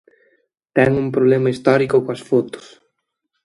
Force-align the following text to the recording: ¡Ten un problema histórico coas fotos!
¡Ten 0.75 0.91
un 1.03 1.07
problema 1.15 1.51
histórico 1.53 1.97
coas 2.05 2.21
fotos! 2.29 2.65